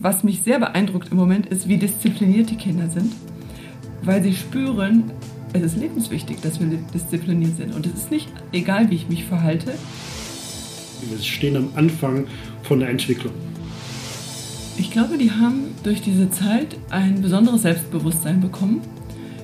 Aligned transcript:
was 0.00 0.24
mich 0.24 0.42
sehr 0.42 0.58
beeindruckt 0.58 1.10
im 1.10 1.16
Moment 1.16 1.46
ist, 1.46 1.68
wie 1.68 1.76
diszipliniert 1.76 2.50
die 2.50 2.56
Kinder 2.56 2.88
sind, 2.88 3.12
weil 4.02 4.22
sie 4.22 4.34
spüren, 4.34 5.10
es 5.52 5.62
ist 5.62 5.76
lebenswichtig, 5.76 6.40
dass 6.40 6.60
wir 6.60 6.68
diszipliniert 6.94 7.56
sind. 7.56 7.74
Und 7.74 7.86
es 7.86 7.94
ist 7.94 8.10
nicht 8.10 8.28
egal, 8.52 8.90
wie 8.90 8.96
ich 8.96 9.08
mich 9.08 9.24
verhalte. 9.24 9.72
Wir 11.08 11.18
stehen 11.22 11.56
am 11.56 11.68
Anfang 11.74 12.26
von 12.62 12.80
der 12.80 12.90
Entwicklung. 12.90 13.32
Ich 14.76 14.90
glaube, 14.90 15.18
die 15.18 15.32
haben 15.32 15.74
durch 15.82 16.02
diese 16.02 16.30
Zeit 16.30 16.76
ein 16.90 17.20
besonderes 17.20 17.62
Selbstbewusstsein 17.62 18.40
bekommen, 18.40 18.80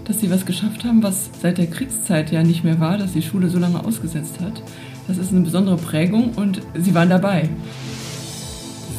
dass 0.05 0.21
sie 0.21 0.31
was 0.31 0.47
geschafft 0.47 0.85
haben, 0.85 1.03
was 1.03 1.31
seit 1.41 1.59
der 1.59 1.67
Kriegszeit 1.67 2.31
ja 2.31 2.43
nicht 2.45 2.63
mehr 2.63 2.79
war, 2.79 2.99
dass 2.99 3.15
die 3.15 3.23
Schule 3.23 3.49
so 3.49 3.59
lange 3.59 3.85
ausgesetzt 3.85 4.41
hat. 4.41 4.63
Das 5.09 5.19
ist 5.19 5.33
eine 5.33 5.41
besondere 5.41 5.77
Prägung 5.77 6.31
und 6.37 6.61
sie 6.79 6.95
waren 6.95 7.11
dabei. 7.11 7.49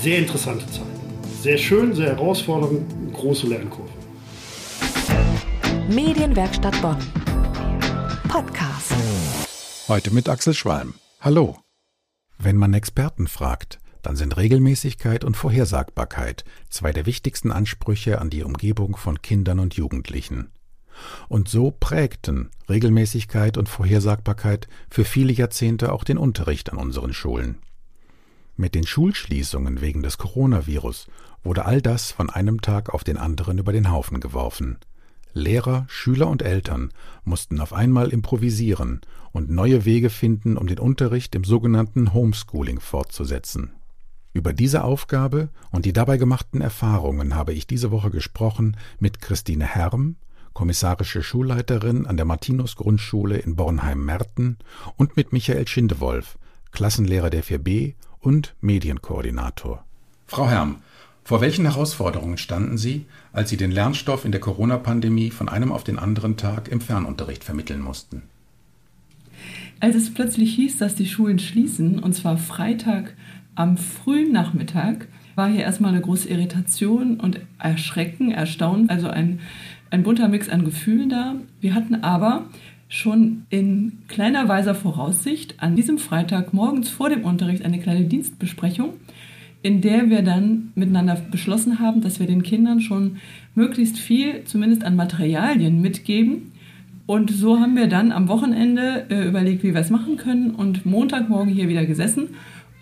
Sehr 0.01 0.19
interessante 0.19 0.65
Zeit. 0.67 0.94
Sehr 1.45 1.59
schön, 1.59 1.93
sehr 1.93 2.07
herausfordernd, 2.07 3.13
große 3.13 3.45
Lernkurve. 3.45 3.91
Medienwerkstatt 5.87 6.81
Bonn. 6.81 6.97
Podcast. 8.27 8.91
Heute 9.87 10.11
mit 10.11 10.27
Axel 10.27 10.55
Schwalm. 10.55 10.95
Hallo. 11.21 11.59
Wenn 12.39 12.57
man 12.57 12.73
Experten 12.73 13.27
fragt, 13.27 13.77
dann 14.01 14.15
sind 14.15 14.37
Regelmäßigkeit 14.37 15.23
und 15.23 15.37
Vorhersagbarkeit 15.37 16.45
zwei 16.71 16.91
der 16.91 17.05
wichtigsten 17.05 17.51
Ansprüche 17.51 18.19
an 18.19 18.31
die 18.31 18.41
Umgebung 18.41 18.95
von 18.95 19.21
Kindern 19.21 19.59
und 19.59 19.75
Jugendlichen. 19.75 20.49
Und 21.29 21.47
so 21.47 21.69
prägten 21.69 22.49
Regelmäßigkeit 22.69 23.59
und 23.59 23.69
Vorhersagbarkeit 23.69 24.67
für 24.89 25.05
viele 25.05 25.31
Jahrzehnte 25.31 25.91
auch 25.91 26.05
den 26.05 26.17
Unterricht 26.17 26.71
an 26.71 26.79
unseren 26.79 27.13
Schulen. 27.13 27.59
Mit 28.57 28.73
den 28.73 28.87
Schulschließungen 28.87 29.81
wegen 29.81 30.01
des 30.01 30.17
Coronavirus 30.17 31.07
wurde 31.45 31.65
all 31.65 31.81
das 31.81 32.11
von 32.11 32.29
einem 32.29 32.59
Tag 32.59 32.93
auf 32.93 33.03
den 33.03 33.17
anderen 33.17 33.57
über 33.59 33.71
den 33.71 33.91
Haufen 33.91 34.19
geworfen. 34.19 34.77
Lehrer, 35.33 35.85
Schüler 35.87 36.27
und 36.27 36.41
Eltern 36.41 36.91
mussten 37.23 37.59
auf 37.59 37.73
einmal 37.73 38.09
improvisieren 38.09 39.01
und 39.31 39.49
neue 39.49 39.85
Wege 39.85 40.09
finden, 40.09 40.57
um 40.57 40.67
den 40.67 40.79
Unterricht 40.79 41.35
im 41.35 41.43
sogenannten 41.43 42.13
Homeschooling 42.13 42.79
fortzusetzen. 42.79 43.71
Über 44.33 44.53
diese 44.53 44.83
Aufgabe 44.83 45.49
und 45.71 45.85
die 45.85 45.93
dabei 45.93 46.17
gemachten 46.17 46.61
Erfahrungen 46.61 47.35
habe 47.35 47.53
ich 47.53 47.67
diese 47.67 47.91
Woche 47.91 48.11
gesprochen 48.11 48.75
mit 48.99 49.21
Christine 49.21 49.65
Herm, 49.65 50.15
kommissarische 50.53 51.21
Schulleiterin 51.21 52.05
an 52.05 52.17
der 52.17 52.25
Martinus 52.25 52.77
Grundschule 52.77 53.37
in 53.37 53.55
Bornheim-Merten 53.55 54.57
und 54.95 55.17
mit 55.17 55.33
Michael 55.33 55.67
Schindewolf, 55.67 56.37
Klassenlehrer 56.71 57.29
der 57.29 57.43
4b 57.43 57.95
und 58.19 58.55
Medienkoordinator. 58.61 59.85
Frau 60.27 60.47
Herm, 60.47 60.77
vor 61.25 61.41
welchen 61.41 61.65
Herausforderungen 61.65 62.37
standen 62.37 62.77
Sie, 62.77 63.05
als 63.33 63.49
Sie 63.49 63.57
den 63.57 63.71
Lernstoff 63.71 64.25
in 64.25 64.31
der 64.31 64.39
Corona-Pandemie 64.39 65.31
von 65.31 65.49
einem 65.49 65.71
auf 65.71 65.83
den 65.83 65.97
anderen 65.97 66.37
Tag 66.37 66.67
im 66.67 66.79
Fernunterricht 66.79 67.43
vermitteln 67.43 67.81
mussten? 67.81 68.21
Als 69.79 69.95
es 69.95 70.13
plötzlich 70.13 70.53
hieß, 70.53 70.77
dass 70.77 70.93
die 70.93 71.07
Schulen 71.07 71.39
schließen, 71.39 71.97
und 71.97 72.13
zwar 72.13 72.37
Freitag 72.37 73.15
am 73.55 73.75
frühen 73.75 74.31
Nachmittag 74.31 75.07
war 75.33 75.49
hier 75.49 75.61
erstmal 75.61 75.91
eine 75.93 76.01
große 76.01 76.29
Irritation 76.29 77.19
und 77.19 77.39
Erschrecken, 77.57 78.29
Erstaunen, 78.29 78.91
also 78.91 79.07
ein, 79.07 79.39
ein 79.89 80.03
bunter 80.03 80.27
Mix 80.27 80.47
an 80.47 80.63
Gefühlen 80.63 81.09
da. 81.09 81.35
Wir 81.59 81.73
hatten 81.73 81.95
aber 81.95 82.45
schon 82.87 83.47
in 83.49 84.03
kleiner 84.07 84.47
weiser 84.47 84.75
Voraussicht 84.75 85.55
an 85.57 85.75
diesem 85.75 85.97
Freitag 85.97 86.53
morgens 86.53 86.89
vor 86.89 87.09
dem 87.09 87.23
Unterricht 87.23 87.65
eine 87.65 87.79
kleine 87.79 88.05
Dienstbesprechung, 88.05 88.93
in 89.65 89.81
der 89.81 90.11
wir 90.11 90.21
dann 90.21 90.71
miteinander 90.75 91.15
beschlossen 91.31 91.79
haben, 91.79 92.01
dass 92.01 92.19
wir 92.19 92.27
den 92.27 92.43
Kindern 92.43 92.81
schon 92.81 93.17
möglichst 93.55 93.97
viel, 93.97 94.43
zumindest 94.43 94.83
an 94.83 94.95
Materialien 94.95 95.81
mitgeben. 95.81 96.51
Und 97.07 97.31
so 97.31 97.59
haben 97.59 97.75
wir 97.75 97.87
dann 97.87 98.11
am 98.11 98.27
Wochenende 98.27 99.07
äh, 99.09 99.27
überlegt, 99.27 99.63
wie 99.63 99.73
wir 99.73 99.81
es 99.81 99.89
machen 99.89 100.17
können 100.17 100.51
und 100.51 100.85
Montagmorgen 100.85 101.51
hier 101.51 101.67
wieder 101.67 101.83
gesessen 101.87 102.29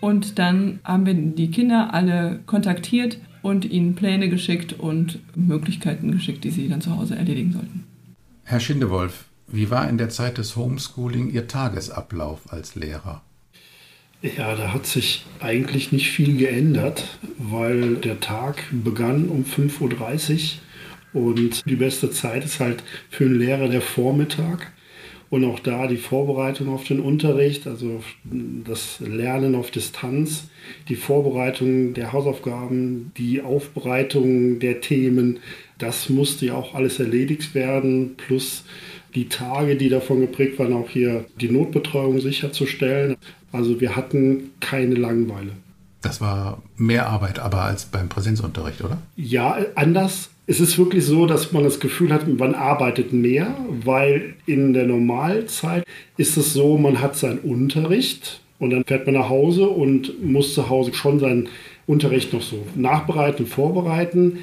und 0.02 0.38
dann 0.38 0.80
haben 0.84 1.06
wir 1.06 1.14
die 1.14 1.50
Kinder 1.50 1.94
alle 1.94 2.40
kontaktiert 2.44 3.16
und 3.40 3.64
ihnen 3.64 3.94
Pläne 3.94 4.28
geschickt 4.28 4.74
und 4.74 5.20
Möglichkeiten 5.34 6.12
geschickt, 6.12 6.44
die 6.44 6.50
sie 6.50 6.68
dann 6.68 6.82
zu 6.82 6.94
Hause 6.94 7.16
erledigen 7.16 7.52
sollten. 7.52 7.84
Herr 8.42 8.60
Schindewolf, 8.60 9.24
wie 9.46 9.70
war 9.70 9.88
in 9.88 9.96
der 9.96 10.10
Zeit 10.10 10.36
des 10.36 10.54
Homeschooling 10.56 11.30
Ihr 11.30 11.48
Tagesablauf 11.48 12.52
als 12.52 12.74
Lehrer? 12.74 13.22
Ja, 14.24 14.54
da 14.54 14.72
hat 14.72 14.86
sich 14.86 15.26
eigentlich 15.40 15.92
nicht 15.92 16.10
viel 16.10 16.38
geändert, 16.38 17.18
weil 17.36 17.96
der 17.96 18.20
Tag 18.20 18.64
begann 18.72 19.28
um 19.28 19.44
5.30 19.44 20.54
Uhr 21.12 21.26
und 21.26 21.68
die 21.68 21.76
beste 21.76 22.10
Zeit 22.10 22.42
ist 22.42 22.58
halt 22.58 22.82
für 23.10 23.26
einen 23.26 23.38
Lehrer 23.38 23.68
der 23.68 23.82
Vormittag. 23.82 24.72
Und 25.28 25.44
auch 25.44 25.58
da 25.58 25.88
die 25.88 25.98
Vorbereitung 25.98 26.68
auf 26.68 26.84
den 26.84 27.00
Unterricht, 27.00 27.66
also 27.66 28.02
das 28.24 29.00
Lernen 29.00 29.54
auf 29.54 29.70
Distanz, 29.70 30.48
die 30.88 30.96
Vorbereitung 30.96 31.92
der 31.92 32.12
Hausaufgaben, 32.12 33.12
die 33.18 33.42
Aufbereitung 33.42 34.58
der 34.58 34.80
Themen, 34.80 35.40
das 35.76 36.08
musste 36.08 36.46
ja 36.46 36.54
auch 36.54 36.74
alles 36.74 36.98
erledigt 36.98 37.54
werden, 37.54 38.14
plus 38.16 38.64
die 39.14 39.28
Tage, 39.28 39.76
die 39.76 39.88
davon 39.88 40.20
geprägt 40.20 40.58
waren, 40.58 40.72
auch 40.72 40.88
hier 40.88 41.24
die 41.40 41.50
Notbetreuung 41.50 42.20
sicherzustellen. 42.20 43.16
Also 43.52 43.80
wir 43.80 43.96
hatten 43.96 44.50
keine 44.60 44.94
Langeweile. 44.94 45.52
Das 46.02 46.20
war 46.20 46.62
mehr 46.76 47.08
Arbeit 47.08 47.38
aber 47.38 47.62
als 47.62 47.86
beim 47.86 48.08
Präsenzunterricht, 48.08 48.82
oder? 48.82 48.98
Ja, 49.16 49.56
anders 49.74 50.30
es 50.46 50.60
ist 50.60 50.78
wirklich 50.78 51.04
so, 51.04 51.26
dass 51.26 51.52
man 51.52 51.64
das 51.64 51.80
Gefühl 51.80 52.12
hat, 52.12 52.28
man 52.28 52.54
arbeitet 52.54 53.12
mehr, 53.12 53.56
weil 53.68 54.34
in 54.46 54.74
der 54.74 54.86
Normalzeit 54.86 55.84
ist 56.16 56.36
es 56.36 56.52
so, 56.52 56.76
man 56.76 57.00
hat 57.00 57.16
seinen 57.16 57.38
Unterricht 57.38 58.40
und 58.58 58.70
dann 58.70 58.84
fährt 58.84 59.06
man 59.06 59.14
nach 59.14 59.30
Hause 59.30 59.68
und 59.68 60.22
muss 60.22 60.54
zu 60.54 60.68
Hause 60.68 60.92
schon 60.92 61.18
seinen 61.18 61.48
Unterricht 61.86 62.32
noch 62.32 62.42
so 62.42 62.66
nachbereiten, 62.74 63.46
vorbereiten. 63.46 64.38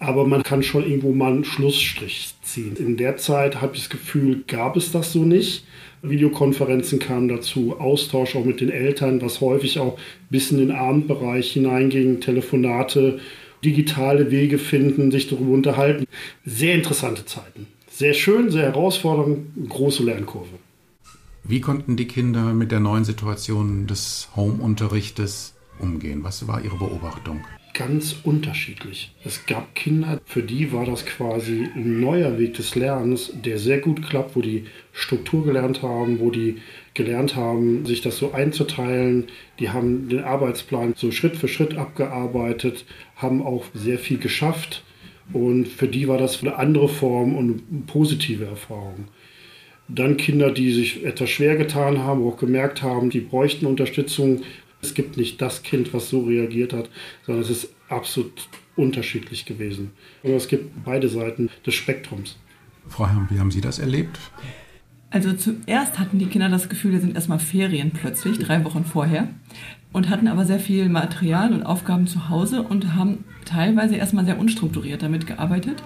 Aber 0.00 0.26
man 0.26 0.42
kann 0.44 0.62
schon 0.62 0.84
irgendwo 0.84 1.12
mal 1.12 1.32
einen 1.32 1.44
Schlussstrich 1.44 2.34
ziehen. 2.42 2.76
In 2.76 2.96
der 2.96 3.16
Zeit 3.16 3.60
habe 3.60 3.74
ich 3.74 3.82
das 3.82 3.90
Gefühl, 3.90 4.44
gab 4.46 4.76
es 4.76 4.92
das 4.92 5.12
so 5.12 5.24
nicht. 5.24 5.64
Videokonferenzen 6.02 7.00
kamen 7.00 7.28
dazu, 7.28 7.80
Austausch 7.80 8.36
auch 8.36 8.44
mit 8.44 8.60
den 8.60 8.70
Eltern, 8.70 9.20
was 9.20 9.40
häufig 9.40 9.80
auch 9.80 9.98
bis 10.30 10.52
in 10.52 10.58
den 10.58 10.70
Abendbereich 10.70 11.52
hineinging, 11.52 12.20
Telefonate 12.20 13.18
digitale 13.64 14.30
Wege 14.30 14.58
finden, 14.58 15.10
sich 15.10 15.28
darüber 15.28 15.52
unterhalten. 15.52 16.06
Sehr 16.44 16.74
interessante 16.74 17.26
Zeiten. 17.26 17.66
Sehr 17.90 18.14
schön, 18.14 18.50
sehr 18.50 18.66
herausfordernd, 18.66 19.68
große 19.68 20.04
Lernkurve. 20.04 20.58
Wie 21.42 21.60
konnten 21.60 21.96
die 21.96 22.06
Kinder 22.06 22.52
mit 22.54 22.70
der 22.70 22.78
neuen 22.80 23.04
Situation 23.04 23.86
des 23.86 24.28
Home-Unterrichtes 24.36 25.54
umgehen? 25.80 26.22
Was 26.22 26.46
war 26.46 26.62
Ihre 26.62 26.76
Beobachtung? 26.76 27.40
Ganz 27.78 28.16
unterschiedlich. 28.24 29.12
Es 29.24 29.46
gab 29.46 29.76
Kinder, 29.76 30.20
für 30.24 30.42
die 30.42 30.72
war 30.72 30.84
das 30.84 31.06
quasi 31.06 31.68
ein 31.76 32.00
neuer 32.00 32.36
Weg 32.36 32.54
des 32.54 32.74
Lernens, 32.74 33.30
der 33.32 33.56
sehr 33.58 33.78
gut 33.78 34.02
klappt, 34.02 34.34
wo 34.34 34.40
die 34.40 34.64
Struktur 34.92 35.44
gelernt 35.44 35.80
haben, 35.82 36.18
wo 36.18 36.32
die 36.32 36.56
gelernt 36.94 37.36
haben, 37.36 37.86
sich 37.86 38.00
das 38.00 38.18
so 38.18 38.32
einzuteilen. 38.32 39.28
Die 39.60 39.70
haben 39.70 40.08
den 40.08 40.24
Arbeitsplan 40.24 40.94
so 40.96 41.12
Schritt 41.12 41.36
für 41.36 41.46
Schritt 41.46 41.76
abgearbeitet, 41.76 42.84
haben 43.14 43.42
auch 43.42 43.64
sehr 43.74 44.00
viel 44.00 44.18
geschafft. 44.18 44.82
Und 45.32 45.68
für 45.68 45.86
die 45.86 46.08
war 46.08 46.18
das 46.18 46.42
eine 46.42 46.56
andere 46.56 46.88
Form 46.88 47.36
und 47.36 47.62
eine 47.70 47.82
positive 47.82 48.46
Erfahrung. 48.46 49.04
Dann 49.86 50.16
Kinder, 50.16 50.50
die 50.50 50.72
sich 50.72 51.04
etwas 51.04 51.30
schwer 51.30 51.54
getan 51.54 51.98
haben, 51.98 52.26
auch 52.26 52.38
gemerkt 52.38 52.82
haben, 52.82 53.08
die 53.08 53.20
bräuchten 53.20 53.66
Unterstützung. 53.66 54.40
Es 54.80 54.94
gibt 54.94 55.16
nicht 55.16 55.40
das 55.40 55.62
Kind, 55.62 55.92
was 55.92 56.08
so 56.08 56.22
reagiert 56.22 56.72
hat, 56.72 56.88
sondern 57.26 57.42
es 57.42 57.50
ist 57.50 57.68
absolut 57.88 58.48
unterschiedlich 58.76 59.44
gewesen. 59.44 59.90
Aber 60.22 60.34
es 60.34 60.48
gibt 60.48 60.84
beide 60.84 61.08
Seiten 61.08 61.50
des 61.66 61.74
Spektrums. 61.74 62.36
Frau 62.88 63.06
Herrn, 63.06 63.28
wie 63.30 63.38
haben 63.38 63.50
Sie 63.50 63.60
das 63.60 63.78
erlebt? 63.78 64.18
Also 65.10 65.32
zuerst 65.32 65.98
hatten 65.98 66.18
die 66.18 66.26
Kinder 66.26 66.48
das 66.48 66.68
Gefühl, 66.68 66.92
wir 66.92 67.00
sind 67.00 67.14
erstmal 67.14 67.38
Ferien 67.38 67.92
plötzlich, 67.92 68.38
drei 68.38 68.62
Wochen 68.64 68.84
vorher, 68.84 69.28
und 69.92 70.10
hatten 70.10 70.28
aber 70.28 70.44
sehr 70.44 70.60
viel 70.60 70.88
Material 70.88 71.52
und 71.52 71.62
Aufgaben 71.62 72.06
zu 72.06 72.28
Hause 72.28 72.62
und 72.62 72.94
haben 72.94 73.24
teilweise 73.46 73.96
erstmal 73.96 74.26
sehr 74.26 74.38
unstrukturiert 74.38 75.02
damit 75.02 75.26
gearbeitet, 75.26 75.82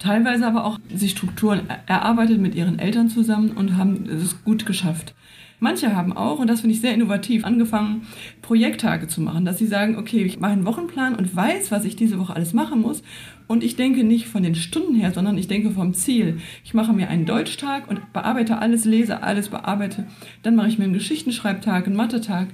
teilweise 0.00 0.46
aber 0.46 0.64
auch 0.64 0.78
sich 0.92 1.12
Strukturen 1.12 1.62
erarbeitet 1.86 2.40
mit 2.40 2.56
ihren 2.56 2.80
Eltern 2.80 3.08
zusammen 3.08 3.52
und 3.52 3.76
haben 3.76 4.08
es 4.08 4.42
gut 4.44 4.66
geschafft. 4.66 5.14
Manche 5.60 5.96
haben 5.96 6.12
auch, 6.12 6.38
und 6.38 6.48
das 6.48 6.60
finde 6.60 6.74
ich 6.74 6.80
sehr 6.80 6.94
innovativ, 6.94 7.44
angefangen, 7.44 8.02
Projekttage 8.42 9.08
zu 9.08 9.20
machen, 9.20 9.44
dass 9.44 9.58
sie 9.58 9.66
sagen, 9.66 9.96
okay, 9.96 10.22
ich 10.22 10.38
mache 10.38 10.52
einen 10.52 10.66
Wochenplan 10.66 11.16
und 11.16 11.34
weiß, 11.34 11.72
was 11.72 11.84
ich 11.84 11.96
diese 11.96 12.18
Woche 12.20 12.34
alles 12.34 12.52
machen 12.52 12.80
muss. 12.80 13.02
Und 13.48 13.64
ich 13.64 13.76
denke 13.76 14.04
nicht 14.04 14.28
von 14.28 14.42
den 14.42 14.54
Stunden 14.54 14.94
her, 14.94 15.10
sondern 15.12 15.36
ich 15.36 15.48
denke 15.48 15.70
vom 15.70 15.94
Ziel. 15.94 16.38
Ich 16.64 16.74
mache 16.74 16.92
mir 16.92 17.08
einen 17.08 17.26
Deutschtag 17.26 17.88
und 17.88 18.12
bearbeite 18.12 18.58
alles, 18.58 18.84
lese 18.84 19.22
alles, 19.22 19.48
bearbeite. 19.48 20.06
Dann 20.42 20.54
mache 20.54 20.68
ich 20.68 20.78
mir 20.78 20.84
einen 20.84 20.92
Geschichtenschreibtag, 20.92 21.86
einen 21.86 21.96
Mathetag. 21.96 22.48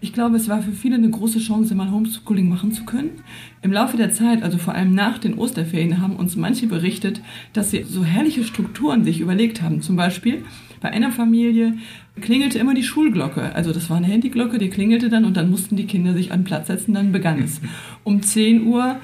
Ich 0.00 0.12
glaube, 0.12 0.36
es 0.36 0.48
war 0.48 0.62
für 0.62 0.72
viele 0.72 0.96
eine 0.96 1.08
große 1.08 1.38
Chance, 1.40 1.74
mal 1.74 1.90
Homeschooling 1.90 2.48
machen 2.48 2.70
zu 2.70 2.84
können. 2.84 3.22
Im 3.62 3.72
Laufe 3.72 3.96
der 3.96 4.12
Zeit, 4.12 4.42
also 4.42 4.58
vor 4.58 4.74
allem 4.74 4.94
nach 4.94 5.18
den 5.18 5.34
Osterferien, 5.34 6.00
haben 6.00 6.16
uns 6.16 6.36
manche 6.36 6.66
berichtet, 6.66 7.22
dass 7.54 7.70
sie 7.70 7.82
so 7.82 8.04
herrliche 8.04 8.44
Strukturen 8.44 9.04
sich 9.04 9.20
überlegt 9.20 9.62
haben. 9.62 9.80
Zum 9.80 9.96
Beispiel 9.96 10.44
bei 10.80 10.90
einer 10.90 11.10
Familie 11.10 11.74
klingelte 12.20 12.58
immer 12.58 12.74
die 12.74 12.82
Schulglocke. 12.82 13.54
Also 13.54 13.72
das 13.72 13.90
war 13.90 13.96
eine 13.96 14.06
Handyglocke, 14.06 14.58
die 14.58 14.70
klingelte 14.70 15.08
dann 15.08 15.24
und 15.24 15.36
dann 15.36 15.50
mussten 15.50 15.76
die 15.76 15.86
Kinder 15.86 16.14
sich 16.14 16.32
an 16.32 16.40
den 16.40 16.44
Platz 16.44 16.68
setzen, 16.68 16.94
dann 16.94 17.12
begann 17.12 17.42
es. 17.42 17.60
Um 18.04 18.22
10 18.22 18.66
Uhr 18.66 18.96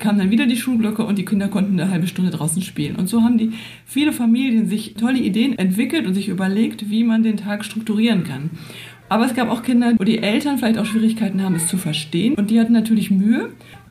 kam 0.00 0.18
dann 0.18 0.30
wieder 0.30 0.46
die 0.46 0.56
Schulglocke 0.56 1.04
und 1.04 1.18
die 1.18 1.24
Kinder 1.24 1.48
konnten 1.48 1.78
eine 1.78 1.90
halbe 1.90 2.06
Stunde 2.06 2.30
draußen 2.30 2.62
spielen. 2.62 2.96
Und 2.96 3.08
so 3.08 3.22
haben 3.22 3.38
die 3.38 3.52
viele 3.86 4.12
Familien 4.12 4.66
sich 4.66 4.94
tolle 4.94 5.18
Ideen 5.18 5.56
entwickelt 5.56 6.06
und 6.06 6.14
sich 6.14 6.28
überlegt, 6.28 6.90
wie 6.90 7.04
man 7.04 7.22
den 7.22 7.36
Tag 7.36 7.64
strukturieren 7.64 8.24
kann. 8.24 8.50
Aber 9.08 9.26
es 9.26 9.34
gab 9.34 9.48
auch 9.50 9.62
Kinder, 9.62 9.94
wo 9.98 10.04
die 10.04 10.18
Eltern 10.18 10.58
vielleicht 10.58 10.78
auch 10.78 10.84
Schwierigkeiten 10.84 11.42
haben, 11.42 11.54
es 11.54 11.66
zu 11.66 11.78
verstehen. 11.78 12.34
Und 12.34 12.50
die 12.50 12.60
hatten 12.60 12.72
natürlich 12.72 13.10
Mühe. 13.10 13.50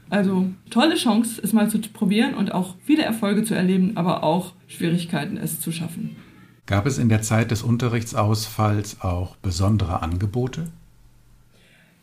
Also 0.09 0.49
tolle 0.69 0.95
Chance, 0.95 1.39
es 1.43 1.53
mal 1.53 1.69
zu 1.69 1.79
probieren 1.79 2.33
und 2.33 2.53
auch 2.53 2.75
viele 2.83 3.03
Erfolge 3.03 3.43
zu 3.43 3.53
erleben, 3.53 3.91
aber 3.95 4.23
auch 4.23 4.53
Schwierigkeiten, 4.67 5.37
es 5.37 5.59
zu 5.59 5.71
schaffen. 5.71 6.15
Gab 6.69 6.85
es 6.85 6.99
in 6.99 7.09
der 7.09 7.23
Zeit 7.23 7.49
des 7.49 7.63
Unterrichtsausfalls 7.63 9.01
auch 9.01 9.35
besondere 9.37 10.03
Angebote? 10.03 10.67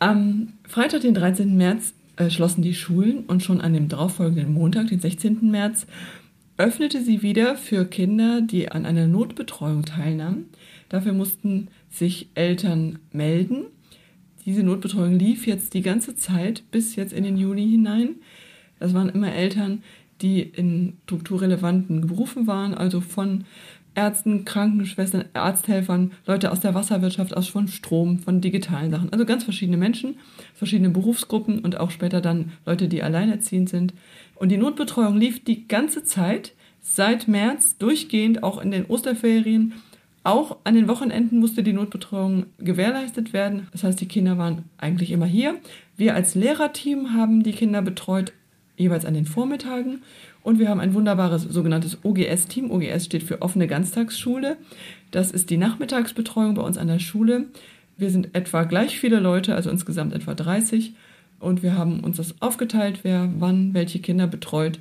Am 0.00 0.54
Freitag, 0.66 1.02
den 1.02 1.14
13. 1.14 1.56
März, 1.56 1.94
äh, 2.16 2.30
schlossen 2.30 2.62
die 2.62 2.74
Schulen 2.74 3.26
und 3.26 3.44
schon 3.44 3.60
an 3.60 3.74
dem 3.74 3.88
darauffolgenden 3.88 4.52
Montag, 4.52 4.88
den 4.88 4.98
16. 4.98 5.52
März, 5.52 5.86
öffnete 6.56 7.00
sie 7.00 7.22
wieder 7.22 7.56
für 7.56 7.84
Kinder, 7.84 8.40
die 8.40 8.68
an 8.72 8.86
einer 8.86 9.06
Notbetreuung 9.06 9.84
teilnahmen. 9.84 10.46
Dafür 10.88 11.12
mussten 11.12 11.68
sich 11.88 12.30
Eltern 12.34 12.98
melden. 13.12 13.66
Diese 14.46 14.64
Notbetreuung 14.64 15.16
lief 15.16 15.46
jetzt 15.46 15.74
die 15.74 15.82
ganze 15.82 16.16
Zeit 16.16 16.64
bis 16.72 16.96
jetzt 16.96 17.12
in 17.12 17.22
den 17.22 17.36
Juli 17.36 17.70
hinein. 17.70 18.16
Das 18.80 18.94
waren 18.94 19.10
immer 19.10 19.32
Eltern, 19.32 19.84
die 20.22 20.40
in 20.40 20.94
strukturrelevanten 21.04 22.08
Berufen 22.08 22.48
waren, 22.48 22.74
also 22.74 23.00
von 23.00 23.44
Ärzten, 23.96 24.44
Krankenschwestern, 24.44 25.24
Arzthelfern, 25.32 26.12
Leute 26.26 26.52
aus 26.52 26.60
der 26.60 26.74
Wasserwirtschaft, 26.74 27.36
aus 27.36 27.48
von 27.48 27.66
Strom, 27.66 28.18
von 28.18 28.40
digitalen 28.40 28.90
Sachen. 28.90 29.10
Also 29.10 29.24
ganz 29.24 29.44
verschiedene 29.44 29.78
Menschen, 29.78 30.16
verschiedene 30.54 30.90
Berufsgruppen 30.90 31.60
und 31.60 31.80
auch 31.80 31.90
später 31.90 32.20
dann 32.20 32.52
Leute, 32.66 32.88
die 32.88 33.02
alleinerziehend 33.02 33.68
sind. 33.68 33.94
Und 34.34 34.50
die 34.50 34.58
Notbetreuung 34.58 35.16
lief 35.16 35.42
die 35.42 35.66
ganze 35.66 36.04
Zeit, 36.04 36.52
seit 36.80 37.26
März, 37.26 37.78
durchgehend, 37.78 38.42
auch 38.42 38.60
in 38.60 38.70
den 38.70 38.86
Osterferien. 38.86 39.72
Auch 40.22 40.58
an 40.64 40.74
den 40.74 40.88
Wochenenden 40.88 41.38
musste 41.38 41.62
die 41.62 41.72
Notbetreuung 41.72 42.46
gewährleistet 42.58 43.32
werden. 43.32 43.68
Das 43.72 43.82
heißt, 43.84 44.00
die 44.00 44.08
Kinder 44.08 44.38
waren 44.38 44.64
eigentlich 44.76 45.10
immer 45.10 45.26
hier. 45.26 45.56
Wir 45.96 46.14
als 46.14 46.34
Lehrerteam 46.34 47.14
haben 47.14 47.42
die 47.42 47.52
Kinder 47.52 47.80
betreut, 47.80 48.32
jeweils 48.76 49.04
an 49.04 49.14
den 49.14 49.26
Vormittagen. 49.26 50.02
Und 50.42 50.58
wir 50.58 50.68
haben 50.68 50.80
ein 50.80 50.94
wunderbares 50.94 51.42
sogenanntes 51.42 51.98
OGS-Team. 52.04 52.70
OGS 52.70 53.06
steht 53.06 53.22
für 53.22 53.42
offene 53.42 53.66
Ganztagsschule. 53.66 54.56
Das 55.10 55.30
ist 55.30 55.50
die 55.50 55.56
Nachmittagsbetreuung 55.56 56.54
bei 56.54 56.62
uns 56.62 56.78
an 56.78 56.88
der 56.88 56.98
Schule. 56.98 57.46
Wir 57.96 58.10
sind 58.10 58.34
etwa 58.34 58.64
gleich 58.64 58.98
viele 58.98 59.18
Leute, 59.18 59.54
also 59.54 59.70
insgesamt 59.70 60.12
etwa 60.12 60.34
30. 60.34 60.94
Und 61.40 61.62
wir 61.62 61.76
haben 61.76 62.00
uns 62.00 62.18
das 62.18 62.40
aufgeteilt, 62.40 63.00
wer 63.02 63.28
wann 63.38 63.74
welche 63.74 63.98
Kinder 63.98 64.26
betreut. 64.26 64.80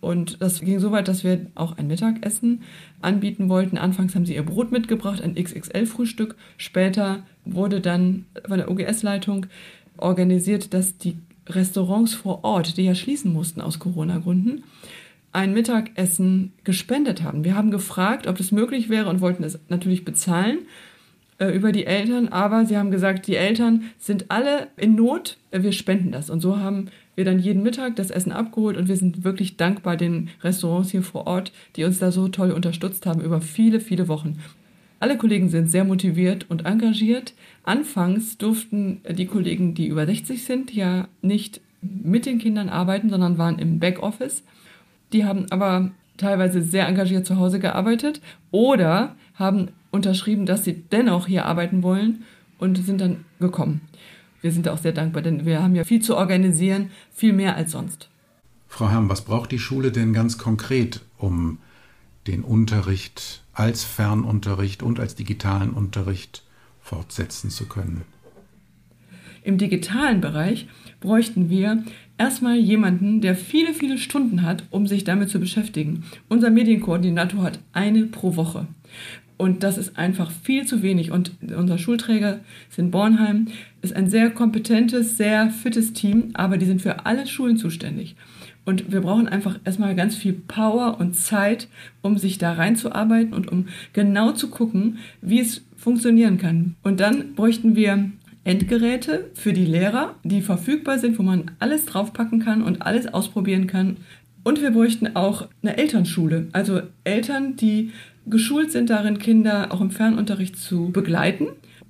Und 0.00 0.42
das 0.42 0.60
ging 0.60 0.80
so 0.80 0.90
weit, 0.90 1.06
dass 1.06 1.22
wir 1.22 1.46
auch 1.54 1.78
ein 1.78 1.86
Mittagessen 1.86 2.62
anbieten 3.02 3.48
wollten. 3.48 3.78
Anfangs 3.78 4.16
haben 4.16 4.26
sie 4.26 4.34
ihr 4.34 4.42
Brot 4.42 4.72
mitgebracht, 4.72 5.22
ein 5.22 5.36
XXL-Frühstück. 5.36 6.34
Später 6.56 7.22
wurde 7.44 7.80
dann 7.80 8.24
von 8.48 8.58
der 8.58 8.68
OGS-Leitung 8.68 9.46
organisiert, 9.98 10.74
dass 10.74 10.98
die 10.98 11.16
Restaurants 11.48 12.14
vor 12.14 12.44
Ort, 12.44 12.76
die 12.76 12.84
ja 12.84 12.94
schließen 12.94 13.32
mussten 13.32 13.60
aus 13.60 13.78
Corona-Gründen, 13.78 14.64
ein 15.32 15.54
Mittagessen 15.54 16.52
gespendet 16.64 17.22
haben. 17.22 17.44
Wir 17.44 17.56
haben 17.56 17.70
gefragt, 17.70 18.26
ob 18.26 18.36
das 18.36 18.52
möglich 18.52 18.88
wäre 18.88 19.08
und 19.08 19.20
wollten 19.20 19.44
es 19.44 19.58
natürlich 19.68 20.04
bezahlen 20.04 20.58
äh, 21.38 21.48
über 21.48 21.72
die 21.72 21.86
Eltern, 21.86 22.28
aber 22.28 22.66
sie 22.66 22.76
haben 22.76 22.90
gesagt, 22.90 23.26
die 23.26 23.36
Eltern 23.36 23.84
sind 23.98 24.30
alle 24.30 24.68
in 24.76 24.94
Not, 24.94 25.38
wir 25.50 25.72
spenden 25.72 26.12
das. 26.12 26.28
Und 26.28 26.40
so 26.40 26.58
haben 26.58 26.90
wir 27.14 27.24
dann 27.24 27.38
jeden 27.38 27.62
Mittag 27.62 27.96
das 27.96 28.10
Essen 28.10 28.32
abgeholt 28.32 28.76
und 28.76 28.88
wir 28.88 28.96
sind 28.96 29.24
wirklich 29.24 29.56
dankbar 29.56 29.96
den 29.96 30.30
Restaurants 30.42 30.90
hier 30.90 31.02
vor 31.02 31.26
Ort, 31.26 31.52
die 31.76 31.84
uns 31.84 31.98
da 31.98 32.12
so 32.12 32.28
toll 32.28 32.52
unterstützt 32.52 33.06
haben 33.06 33.20
über 33.20 33.40
viele, 33.40 33.80
viele 33.80 34.08
Wochen. 34.08 34.38
Alle 35.02 35.18
Kollegen 35.18 35.48
sind 35.48 35.68
sehr 35.68 35.82
motiviert 35.82 36.46
und 36.48 36.64
engagiert. 36.64 37.34
Anfangs 37.64 38.38
durften 38.38 39.00
die 39.10 39.26
Kollegen, 39.26 39.74
die 39.74 39.88
über 39.88 40.06
60 40.06 40.44
sind, 40.44 40.72
ja 40.72 41.08
nicht 41.22 41.60
mit 41.80 42.24
den 42.24 42.38
Kindern 42.38 42.68
arbeiten, 42.68 43.10
sondern 43.10 43.36
waren 43.36 43.58
im 43.58 43.80
Backoffice. 43.80 44.44
Die 45.12 45.24
haben 45.24 45.46
aber 45.50 45.90
teilweise 46.18 46.62
sehr 46.62 46.86
engagiert 46.86 47.26
zu 47.26 47.36
Hause 47.36 47.58
gearbeitet 47.58 48.20
oder 48.52 49.16
haben 49.34 49.70
unterschrieben, 49.90 50.46
dass 50.46 50.62
sie 50.62 50.84
dennoch 50.92 51.26
hier 51.26 51.46
arbeiten 51.46 51.82
wollen 51.82 52.22
und 52.58 52.78
sind 52.78 53.00
dann 53.00 53.24
gekommen. 53.40 53.80
Wir 54.40 54.52
sind 54.52 54.68
auch 54.68 54.78
sehr 54.78 54.92
dankbar, 54.92 55.22
denn 55.22 55.44
wir 55.44 55.64
haben 55.64 55.74
ja 55.74 55.82
viel 55.82 56.00
zu 56.00 56.16
organisieren, 56.16 56.92
viel 57.12 57.32
mehr 57.32 57.56
als 57.56 57.72
sonst. 57.72 58.08
Frau 58.68 58.88
Herrn, 58.88 59.08
was 59.08 59.22
braucht 59.22 59.50
die 59.50 59.58
Schule 59.58 59.90
denn 59.90 60.12
ganz 60.12 60.38
konkret, 60.38 61.00
um 61.18 61.58
den 62.26 62.42
Unterricht 62.42 63.42
als 63.52 63.84
Fernunterricht 63.84 64.82
und 64.82 65.00
als 65.00 65.14
digitalen 65.14 65.70
Unterricht 65.70 66.42
fortsetzen 66.80 67.50
zu 67.50 67.66
können? 67.66 68.02
Im 69.44 69.58
digitalen 69.58 70.20
Bereich 70.20 70.68
bräuchten 71.00 71.50
wir 71.50 71.82
erstmal 72.16 72.56
jemanden, 72.56 73.20
der 73.20 73.34
viele, 73.34 73.74
viele 73.74 73.98
Stunden 73.98 74.42
hat, 74.42 74.64
um 74.70 74.86
sich 74.86 75.02
damit 75.02 75.30
zu 75.30 75.40
beschäftigen. 75.40 76.04
Unser 76.28 76.50
Medienkoordinator 76.50 77.42
hat 77.42 77.58
eine 77.72 78.04
pro 78.06 78.36
Woche. 78.36 78.68
Und 79.36 79.64
das 79.64 79.76
ist 79.76 79.98
einfach 79.98 80.30
viel 80.30 80.66
zu 80.66 80.82
wenig. 80.82 81.10
Und 81.10 81.32
unser 81.56 81.76
Schulträger 81.76 82.38
ist 82.70 82.78
in 82.78 82.92
Bornheim, 82.92 83.48
ist 83.80 83.96
ein 83.96 84.08
sehr 84.08 84.30
kompetentes, 84.30 85.16
sehr 85.16 85.50
fittes 85.50 85.92
Team, 85.92 86.30
aber 86.34 86.58
die 86.58 86.66
sind 86.66 86.80
für 86.80 87.06
alle 87.06 87.26
Schulen 87.26 87.56
zuständig. 87.56 88.14
Und 88.64 88.92
wir 88.92 89.00
brauchen 89.00 89.28
einfach 89.28 89.58
erstmal 89.64 89.94
ganz 89.96 90.14
viel 90.14 90.32
Power 90.32 90.98
und 91.00 91.14
Zeit, 91.14 91.68
um 92.00 92.16
sich 92.16 92.38
da 92.38 92.52
reinzuarbeiten 92.52 93.34
und 93.34 93.50
um 93.50 93.66
genau 93.92 94.32
zu 94.32 94.50
gucken, 94.50 94.98
wie 95.20 95.40
es 95.40 95.64
funktionieren 95.76 96.38
kann. 96.38 96.76
Und 96.82 97.00
dann 97.00 97.34
bräuchten 97.34 97.74
wir 97.74 98.10
Endgeräte 98.44 99.30
für 99.34 99.52
die 99.52 99.64
Lehrer, 99.64 100.16
die 100.24 100.42
verfügbar 100.42 100.98
sind, 100.98 101.18
wo 101.18 101.22
man 101.22 101.50
alles 101.58 101.86
draufpacken 101.86 102.40
kann 102.40 102.62
und 102.62 102.82
alles 102.82 103.12
ausprobieren 103.12 103.66
kann. 103.66 103.98
Und 104.44 104.60
wir 104.60 104.72
bräuchten 104.72 105.14
auch 105.14 105.48
eine 105.62 105.76
Elternschule, 105.76 106.48
also 106.52 106.82
Eltern, 107.04 107.54
die 107.56 107.92
geschult 108.26 108.72
sind 108.72 108.90
darin, 108.90 109.18
Kinder 109.18 109.68
auch 109.70 109.80
im 109.80 109.90
Fernunterricht 109.90 110.56
zu 110.56 110.90
begleiten. 110.90 111.46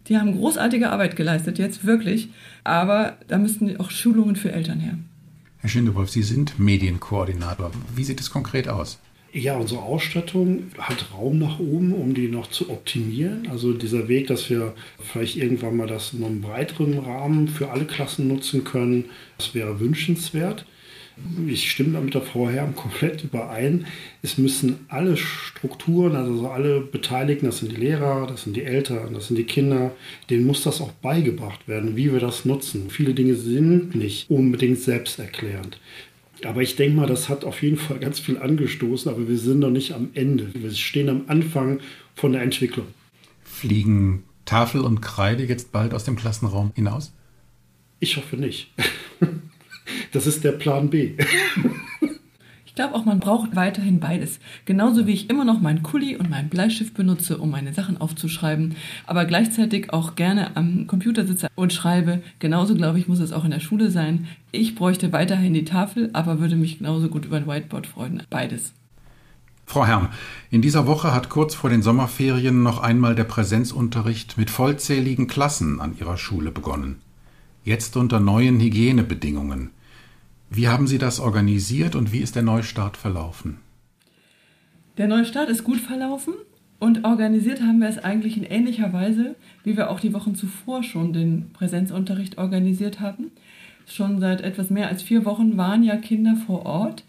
Die 0.08 0.18
haben 0.18 0.32
großartige 0.32 0.90
Arbeit 0.90 1.16
geleistet, 1.16 1.58
jetzt 1.58 1.86
wirklich, 1.86 2.28
aber 2.64 3.16
da 3.28 3.38
müssten 3.38 3.74
auch 3.78 3.90
Schulungen 3.90 4.36
für 4.36 4.52
Eltern 4.52 4.80
her. 4.80 4.98
Herr 5.62 5.68
Schindewolf, 5.68 6.10
Sie 6.10 6.24
sind 6.24 6.58
Medienkoordinator. 6.58 7.70
Wie 7.94 8.02
sieht 8.02 8.18
es 8.18 8.32
konkret 8.32 8.66
aus? 8.66 8.98
Ja, 9.32 9.56
unsere 9.56 9.80
Ausstattung 9.80 10.72
hat 10.76 11.12
Raum 11.14 11.38
nach 11.38 11.60
oben, 11.60 11.92
um 11.92 12.14
die 12.14 12.26
noch 12.26 12.48
zu 12.48 12.68
optimieren. 12.68 13.46
Also 13.48 13.72
dieser 13.72 14.08
Weg, 14.08 14.26
dass 14.26 14.50
wir 14.50 14.74
vielleicht 14.98 15.36
irgendwann 15.36 15.76
mal 15.76 15.86
das 15.86 16.14
in 16.14 16.24
einem 16.24 16.40
breiteren 16.40 16.98
Rahmen 16.98 17.46
für 17.46 17.70
alle 17.70 17.84
Klassen 17.84 18.26
nutzen 18.26 18.64
können, 18.64 19.04
das 19.38 19.54
wäre 19.54 19.78
wünschenswert. 19.78 20.66
Ich 21.46 21.70
stimme 21.70 21.92
da 21.92 22.00
mit 22.00 22.14
der 22.14 22.22
Frau 22.22 22.48
Herm 22.48 22.74
komplett 22.74 23.24
überein. 23.24 23.86
Es 24.22 24.38
müssen 24.38 24.86
alle 24.88 25.16
Strukturen, 25.16 26.16
also 26.16 26.48
alle 26.48 26.80
Beteiligten, 26.80 27.46
das 27.46 27.58
sind 27.58 27.72
die 27.72 27.76
Lehrer, 27.76 28.26
das 28.26 28.44
sind 28.44 28.56
die 28.56 28.64
Eltern, 28.64 29.14
das 29.14 29.28
sind 29.28 29.36
die 29.36 29.44
Kinder, 29.44 29.92
denen 30.30 30.46
muss 30.46 30.62
das 30.62 30.80
auch 30.80 30.92
beigebracht 30.92 31.68
werden, 31.68 31.96
wie 31.96 32.12
wir 32.12 32.20
das 32.20 32.44
nutzen. 32.44 32.90
Viele 32.90 33.14
Dinge 33.14 33.34
sind 33.34 33.94
nicht 33.94 34.30
unbedingt 34.30 34.78
selbsterklärend. 34.78 35.78
Aber 36.44 36.62
ich 36.62 36.76
denke 36.76 36.96
mal, 36.96 37.06
das 37.06 37.28
hat 37.28 37.44
auf 37.44 37.62
jeden 37.62 37.76
Fall 37.76 37.98
ganz 37.98 38.18
viel 38.18 38.38
angestoßen, 38.38 39.12
aber 39.12 39.28
wir 39.28 39.38
sind 39.38 39.60
noch 39.60 39.70
nicht 39.70 39.92
am 39.92 40.10
Ende. 40.14 40.50
Wir 40.54 40.70
stehen 40.72 41.08
am 41.08 41.24
Anfang 41.28 41.80
von 42.14 42.32
der 42.32 42.42
Entwicklung. 42.42 42.86
Fliegen 43.44 44.24
Tafel 44.44 44.80
und 44.80 45.00
Kreide 45.00 45.44
jetzt 45.44 45.72
bald 45.72 45.94
aus 45.94 46.04
dem 46.04 46.16
Klassenraum 46.16 46.72
hinaus? 46.74 47.12
Ich 48.00 48.16
hoffe 48.16 48.36
nicht. 48.36 48.72
Das 50.12 50.26
ist 50.26 50.44
der 50.44 50.52
Plan 50.52 50.90
B. 50.90 51.12
Ich 52.72 52.76
glaube 52.76 52.94
auch, 52.94 53.04
man 53.04 53.20
braucht 53.20 53.54
weiterhin 53.54 54.00
beides. 54.00 54.40
Genauso 54.64 55.06
wie 55.06 55.12
ich 55.12 55.28
immer 55.28 55.44
noch 55.44 55.60
meinen 55.60 55.82
Kuli 55.82 56.16
und 56.16 56.30
meinen 56.30 56.48
Bleistift 56.48 56.94
benutze, 56.94 57.36
um 57.36 57.50
meine 57.50 57.74
Sachen 57.74 58.00
aufzuschreiben, 58.00 58.76
aber 59.06 59.26
gleichzeitig 59.26 59.92
auch 59.92 60.14
gerne 60.14 60.56
am 60.56 60.86
Computer 60.86 61.26
sitze 61.26 61.48
und 61.54 61.74
schreibe. 61.74 62.22
Genauso, 62.38 62.74
glaube 62.74 62.98
ich, 62.98 63.08
muss 63.08 63.20
es 63.20 63.34
auch 63.34 63.44
in 63.44 63.50
der 63.50 63.60
Schule 63.60 63.90
sein. 63.90 64.26
Ich 64.52 64.74
bräuchte 64.74 65.12
weiterhin 65.12 65.52
die 65.52 65.66
Tafel, 65.66 66.08
aber 66.14 66.40
würde 66.40 66.56
mich 66.56 66.78
genauso 66.78 67.08
gut 67.08 67.26
über 67.26 67.36
ein 67.36 67.46
Whiteboard 67.46 67.86
freuen. 67.86 68.22
Beides. 68.30 68.72
Frau 69.66 69.84
Herrn, 69.84 70.08
in 70.50 70.62
dieser 70.62 70.86
Woche 70.86 71.12
hat 71.12 71.28
kurz 71.28 71.54
vor 71.54 71.68
den 71.68 71.82
Sommerferien 71.82 72.62
noch 72.62 72.78
einmal 72.80 73.14
der 73.14 73.24
Präsenzunterricht 73.24 74.38
mit 74.38 74.48
vollzähligen 74.48 75.26
Klassen 75.26 75.78
an 75.78 75.94
Ihrer 76.00 76.16
Schule 76.16 76.50
begonnen. 76.50 77.02
Jetzt 77.64 77.96
unter 77.96 78.18
neuen 78.18 78.58
Hygienebedingungen. 78.58 79.70
Wie 80.50 80.66
haben 80.66 80.88
Sie 80.88 80.98
das 80.98 81.20
organisiert 81.20 81.94
und 81.94 82.12
wie 82.12 82.18
ist 82.18 82.34
der 82.34 82.42
Neustart 82.42 82.96
verlaufen? 82.96 83.58
Der 84.98 85.06
Neustart 85.06 85.48
ist 85.48 85.62
gut 85.62 85.78
verlaufen 85.78 86.34
und 86.80 87.04
organisiert 87.04 87.62
haben 87.62 87.78
wir 87.78 87.88
es 87.88 87.98
eigentlich 87.98 88.36
in 88.36 88.42
ähnlicher 88.42 88.92
Weise, 88.92 89.36
wie 89.62 89.76
wir 89.76 89.90
auch 89.90 90.00
die 90.00 90.12
Wochen 90.12 90.34
zuvor 90.34 90.82
schon 90.82 91.12
den 91.12 91.50
Präsenzunterricht 91.52 92.36
organisiert 92.36 92.98
haben. 92.98 93.30
Schon 93.86 94.18
seit 94.18 94.40
etwas 94.40 94.68
mehr 94.68 94.88
als 94.88 95.02
vier 95.02 95.24
Wochen 95.24 95.56
waren 95.56 95.84
ja 95.84 95.96
Kinder 95.96 96.34
vor 96.34 96.66
Ort. 96.66 97.04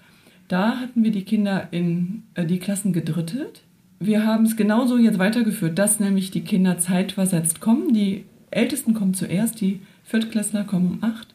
Da 0.48 0.80
hatten 0.80 1.04
wir 1.04 1.12
die 1.12 1.24
Kinder 1.24 1.70
in 1.72 2.24
äh, 2.36 2.46
die 2.46 2.60
Klassen 2.60 2.94
gedrittelt. 2.94 3.64
Wir 4.00 4.24
haben 4.24 4.46
es 4.46 4.56
genauso 4.56 5.00
jetzt 5.00 5.18
weitergeführt, 5.18 5.80
dass 5.80 6.00
nämlich 6.00 6.30
die 6.30 6.42
Kinder 6.42 6.78
zeitversetzt 6.78 7.60
kommen. 7.60 7.94
Die 7.94 8.26
Ältesten 8.52 8.94
kommen 8.94 9.16
zuerst, 9.16 9.60
die 9.60 9.80
Viertklässler 10.04 10.64
kommen 10.64 11.00
um 11.00 11.04
acht. 11.04 11.28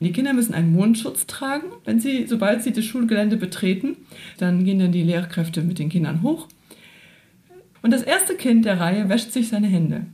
Die 0.00 0.12
Kinder 0.12 0.32
müssen 0.32 0.54
einen 0.54 0.72
Mundschutz 0.72 1.26
tragen, 1.26 1.66
wenn 1.84 1.98
sie, 1.98 2.26
sobald 2.26 2.62
sie 2.62 2.72
das 2.72 2.84
Schulgelände 2.84 3.36
betreten. 3.36 3.96
Dann 4.38 4.64
gehen 4.64 4.78
dann 4.78 4.92
die 4.92 5.02
Lehrkräfte 5.02 5.62
mit 5.62 5.78
den 5.78 5.88
Kindern 5.88 6.22
hoch. 6.22 6.46
Und 7.82 7.92
das 7.92 8.02
erste 8.02 8.34
Kind 8.34 8.64
der 8.64 8.80
Reihe 8.80 9.08
wäscht 9.08 9.32
sich 9.32 9.48
seine 9.48 9.66
Hände. 9.66 10.06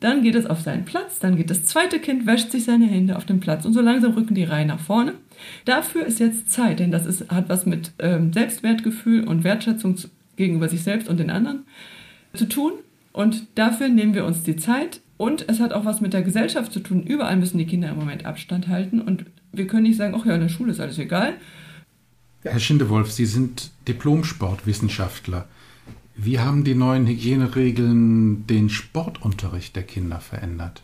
Dann 0.00 0.22
geht 0.22 0.34
es 0.34 0.46
auf 0.46 0.62
seinen 0.62 0.86
Platz, 0.86 1.18
dann 1.18 1.36
geht 1.36 1.50
das 1.50 1.66
zweite 1.66 1.98
Kind, 1.98 2.26
wäscht 2.26 2.50
sich 2.50 2.64
seine 2.64 2.86
Hände 2.86 3.16
auf 3.16 3.26
dem 3.26 3.38
Platz 3.38 3.66
und 3.66 3.74
so 3.74 3.82
langsam 3.82 4.14
rücken 4.14 4.34
die 4.34 4.44
Reihe 4.44 4.64
nach 4.64 4.80
vorne. 4.80 5.12
Dafür 5.66 6.06
ist 6.06 6.20
jetzt 6.20 6.50
Zeit, 6.50 6.80
denn 6.80 6.90
das 6.90 7.04
ist, 7.04 7.30
hat 7.30 7.50
was 7.50 7.66
mit 7.66 7.92
ähm, 7.98 8.32
Selbstwertgefühl 8.32 9.24
und 9.24 9.44
Wertschätzung 9.44 9.96
gegenüber 10.36 10.70
sich 10.70 10.82
selbst 10.82 11.06
und 11.08 11.20
den 11.20 11.28
anderen 11.28 11.64
zu 12.32 12.46
tun. 12.46 12.72
Und 13.12 13.46
dafür 13.56 13.88
nehmen 13.88 14.14
wir 14.14 14.24
uns 14.24 14.42
die 14.42 14.56
Zeit. 14.56 15.00
Und 15.20 15.50
es 15.50 15.60
hat 15.60 15.74
auch 15.74 15.84
was 15.84 16.00
mit 16.00 16.14
der 16.14 16.22
Gesellschaft 16.22 16.72
zu 16.72 16.80
tun. 16.80 17.02
Überall 17.02 17.36
müssen 17.36 17.58
die 17.58 17.66
Kinder 17.66 17.90
im 17.90 17.96
Moment 17.96 18.24
Abstand 18.24 18.68
halten. 18.68 19.02
Und 19.02 19.26
wir 19.52 19.66
können 19.66 19.82
nicht 19.82 19.98
sagen, 19.98 20.14
ach 20.18 20.24
ja, 20.24 20.34
in 20.34 20.40
der 20.40 20.48
Schule 20.48 20.72
ist 20.72 20.80
alles 20.80 20.98
egal. 20.98 21.34
Herr 22.42 22.58
Schindewolf, 22.58 23.12
Sie 23.12 23.26
sind 23.26 23.70
Diplom-Sportwissenschaftler. 23.86 25.46
Wie 26.16 26.38
haben 26.38 26.64
die 26.64 26.74
neuen 26.74 27.06
Hygieneregeln 27.06 28.46
den 28.46 28.70
Sportunterricht 28.70 29.76
der 29.76 29.82
Kinder 29.82 30.20
verändert? 30.20 30.80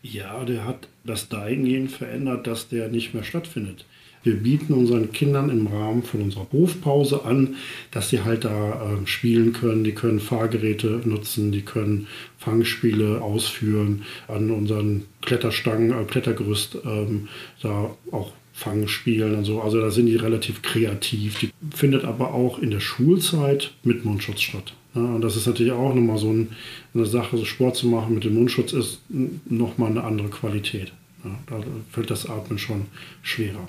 Ja, 0.00 0.46
der 0.46 0.64
hat 0.64 0.88
das 1.04 1.28
dahingehend 1.28 1.92
verändert, 1.92 2.46
dass 2.46 2.70
der 2.70 2.88
nicht 2.88 3.12
mehr 3.12 3.22
stattfindet. 3.22 3.84
Wir 4.22 4.36
bieten 4.36 4.72
unseren 4.72 5.12
Kindern 5.12 5.50
im 5.50 5.66
Rahmen 5.66 6.02
von 6.02 6.22
unserer 6.22 6.46
Hofpause 6.52 7.24
an, 7.24 7.56
dass 7.90 8.10
sie 8.10 8.22
halt 8.22 8.44
da 8.44 8.94
äh, 9.02 9.06
spielen 9.06 9.52
können. 9.52 9.84
Die 9.84 9.92
können 9.92 10.20
Fahrgeräte 10.20 11.00
nutzen, 11.04 11.50
die 11.50 11.62
können 11.62 12.06
Fangspiele 12.38 13.20
ausführen 13.20 14.02
an 14.28 14.50
unseren 14.50 15.04
Kletterstangen, 15.22 15.90
äh, 15.90 16.04
Klettergerüst, 16.04 16.78
ähm, 16.84 17.28
da 17.62 17.90
auch 18.12 18.32
Fangspielen 18.52 19.34
und 19.34 19.44
so. 19.44 19.60
Also 19.60 19.80
da 19.80 19.90
sind 19.90 20.06
die 20.06 20.16
relativ 20.16 20.62
kreativ. 20.62 21.38
Die 21.40 21.50
findet 21.74 22.04
aber 22.04 22.34
auch 22.34 22.58
in 22.58 22.70
der 22.70 22.80
Schulzeit 22.80 23.72
mit 23.82 24.04
Mundschutz 24.04 24.42
statt. 24.42 24.74
Ja, 24.94 25.02
und 25.02 25.22
das 25.22 25.36
ist 25.36 25.46
natürlich 25.46 25.72
auch 25.72 25.94
nochmal 25.94 26.18
so 26.18 26.30
ein, 26.30 26.48
eine 26.94 27.06
Sache, 27.06 27.38
so 27.38 27.44
Sport 27.44 27.76
zu 27.76 27.86
machen 27.86 28.14
mit 28.14 28.24
dem 28.24 28.34
Mundschutz 28.34 28.72
ist 28.72 29.00
nochmal 29.46 29.90
eine 29.90 30.04
andere 30.04 30.28
Qualität. 30.28 30.92
Ja, 31.24 31.38
da 31.46 31.60
fällt 31.90 32.10
das 32.10 32.28
Atmen 32.28 32.58
schon 32.58 32.86
schwerer. 33.22 33.68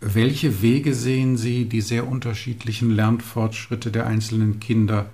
Welche 0.00 0.60
Wege 0.60 0.94
sehen 0.94 1.36
Sie, 1.36 1.64
die 1.64 1.80
sehr 1.80 2.06
unterschiedlichen 2.06 2.90
Lernfortschritte 2.90 3.90
der 3.90 4.06
einzelnen 4.06 4.60
Kinder, 4.60 5.10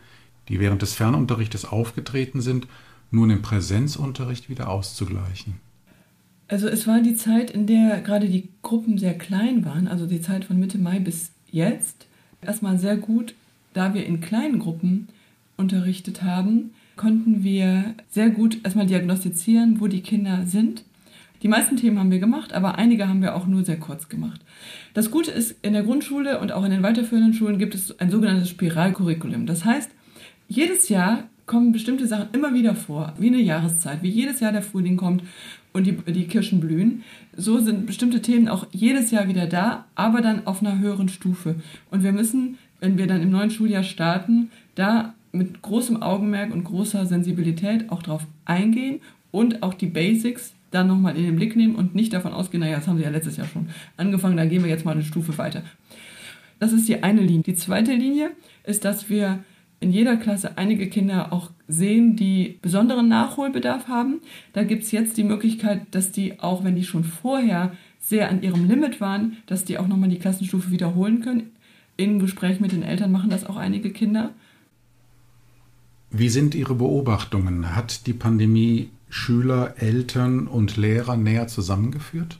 die 0.49 0.59
während 0.59 0.83
des 0.83 0.95
Fernunterrichtes 0.95 1.65
aufgetreten 1.65 2.41
sind, 2.41 2.67
nun 3.11 3.31
im 3.31 3.43
Präsenzunterricht 3.43 4.49
wieder 4.49 4.69
auszugleichen? 4.69 5.55
Also 6.49 6.67
es 6.69 6.87
war 6.87 7.01
die 7.01 7.17
Zeit, 7.17 7.51
in 7.51 7.67
der 7.67 8.01
gerade 8.01 8.29
die 8.29 8.49
Gruppen 8.63 8.99
sehr 8.99 9.17
klein 9.17 9.65
waren, 9.65 9.89
also 9.89 10.07
die 10.07 10.21
Zeit 10.21 10.45
von 10.45 10.59
Mitte 10.59 10.79
Mai 10.79 10.99
bis 10.99 11.31
jetzt. 11.51 12.07
Erstmal 12.43 12.79
sehr 12.79 12.97
gut, 12.97 13.35
da 13.73 13.95
wir 13.95 14.05
in 14.05 14.21
kleinen 14.21 14.59
Gruppen 14.59 15.09
unterrichtet 15.57 16.23
haben, 16.23 16.73
konnten 16.97 17.43
wir 17.43 17.95
sehr 18.11 18.31
gut 18.31 18.59
erstmal 18.65 18.87
diagnostizieren, 18.87 19.81
wo 19.81 19.87
die 19.87 20.03
Kinder 20.03 20.45
sind. 20.47 20.85
Die 21.43 21.49
meisten 21.49 21.77
Themen 21.77 21.99
haben 21.99 22.13
wir 22.13 22.21
gemacht, 22.21 22.53
aber 22.53 22.79
einige 22.79 23.09
haben 23.09 23.21
wir 23.21 23.35
auch 23.35 23.47
nur 23.47 23.65
sehr 23.65 23.79
kurz 23.79 24.09
gemacht. 24.09 24.41
Das 24.95 25.11
Gute 25.11 25.33
ist, 25.33 25.57
in 25.63 25.73
der 25.73 25.83
Grundschule 25.83 26.39
und 26.39 26.53
auch 26.53 26.65
in 26.65 26.71
den 26.71 26.85
weiterführenden 26.85 27.35
Schulen 27.35 27.59
gibt 27.59 27.75
es 27.75 27.99
ein 27.99 28.11
sogenanntes 28.11 28.49
Spiralcurriculum. 28.51 29.47
Das 29.47 29.65
heißt, 29.65 29.91
jedes 30.49 30.89
Jahr 30.89 31.25
kommen 31.47 31.73
bestimmte 31.73 32.07
Sachen 32.07 32.29
immer 32.33 32.55
wieder 32.55 32.77
vor, 32.77 33.15
wie 33.19 33.27
eine 33.27 33.41
Jahreszeit, 33.41 34.03
wie 34.03 34.09
jedes 34.09 34.39
Jahr 34.39 34.53
der 34.53 34.63
Frühling 34.63 34.97
kommt 34.97 35.25
und 35.73 35.87
die, 35.87 35.93
die 36.13 36.29
Kirschen 36.29 36.61
blühen. 36.61 37.03
So 37.37 37.59
sind 37.59 37.87
bestimmte 37.87 38.23
Themen 38.23 38.49
auch 38.49 38.67
jedes 38.71 39.11
Jahr 39.11 39.27
wieder 39.27 39.47
da, 39.47 39.87
aber 39.97 40.21
dann 40.21 40.47
auf 40.47 40.61
einer 40.61 40.79
höheren 40.79 41.09
Stufe. 41.09 41.57
Und 41.91 42.05
wir 42.05 42.13
müssen, 42.13 42.59
wenn 42.79 42.99
wir 42.99 43.09
dann 43.09 43.23
im 43.23 43.31
neuen 43.31 43.51
Schuljahr 43.51 43.83
starten, 43.83 44.51
da 44.77 45.15
mit 45.33 45.61
großem 45.63 46.03
Augenmerk 46.03 46.53
und 46.53 46.63
großer 46.63 47.07
Sensibilität 47.07 47.91
auch 47.91 48.03
drauf 48.03 48.27
eingehen 48.45 49.01
und 49.33 49.63
auch 49.63 49.75
die 49.75 49.87
Basics 49.87 50.53
dann 50.73 50.89
nochmal 50.89 51.17
in 51.17 51.25
den 51.25 51.37
Blick 51.37 51.55
nehmen 51.55 51.77
und 51.77 51.95
nicht 51.95 52.13
davon 52.13 52.33
ausgehen, 52.33 52.61
naja, 52.61 52.77
das 52.77 52.89
haben 52.89 52.97
sie 52.97 53.05
ja 53.05 53.11
letztes 53.11 53.37
Jahr 53.37 53.47
schon 53.47 53.69
angefangen, 53.97 54.37
da 54.37 54.45
gehen 54.45 54.63
wir 54.63 54.71
jetzt 54.71 54.85
mal 54.85 54.93
eine 54.93 55.05
Stufe 55.05 55.37
weiter. 55.39 55.63
Das 56.59 56.73
ist 56.73 56.89
die 56.89 57.03
eine 57.03 57.21
Linie. 57.21 57.43
Die 57.43 57.55
zweite 57.55 57.93
Linie 57.93 58.31
ist, 58.65 58.85
dass 58.85 59.11
wir 59.11 59.45
in 59.81 59.91
jeder 59.91 60.17
Klasse 60.17 60.57
einige 60.59 60.89
Kinder 60.89 61.33
auch 61.33 61.51
sehen, 61.67 62.15
die 62.15 62.59
besonderen 62.63 63.09
Nachholbedarf 63.09 63.89
haben. 63.89 64.21
Da 64.53 64.63
gibt 64.63 64.85
es 64.85 64.93
jetzt 64.93 65.17
die 65.17 65.25
Möglichkeit, 65.25 65.83
dass 65.91 66.13
die, 66.13 66.39
auch 66.39 66.63
wenn 66.63 66.77
die 66.77 66.85
schon 66.85 67.03
vorher 67.03 67.73
sehr 67.99 68.29
an 68.29 68.43
ihrem 68.43 68.69
Limit 68.69 69.01
waren, 69.01 69.39
dass 69.47 69.65
die 69.65 69.79
auch 69.79 69.89
nochmal 69.89 70.09
die 70.09 70.21
Klassenstufe 70.21 70.71
wiederholen 70.71 71.21
können. 71.21 71.51
In 71.97 72.21
Gespräch 72.21 72.61
mit 72.61 72.73
den 72.73 72.83
Eltern 72.83 73.11
machen 73.11 73.31
das 73.31 73.45
auch 73.45 73.57
einige 73.57 73.91
Kinder. 73.91 74.31
Wie 76.11 76.29
sind 76.29 76.55
Ihre 76.55 76.75
Beobachtungen? 76.75 77.75
Hat 77.75 78.07
die 78.07 78.13
Pandemie 78.13 78.91
Schüler, 79.15 79.75
Eltern 79.79 80.47
und 80.49 80.77
Lehrer 80.77 81.17
näher 81.17 81.47
zusammengeführt? 81.47 82.39